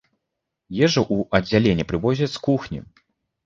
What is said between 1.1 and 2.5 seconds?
ў аддзяленне прывозяць з